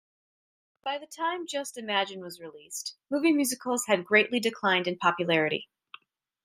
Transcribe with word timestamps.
By 0.83 0.97
the 0.97 1.05
time 1.05 1.45
"Just 1.45 1.77
Imagine" 1.77 2.21
was 2.21 2.39
released, 2.41 2.95
movie 3.11 3.33
musicals 3.33 3.85
had 3.85 4.03
greatly 4.03 4.39
declined 4.39 4.87
in 4.87 4.97
popularity. 4.97 5.69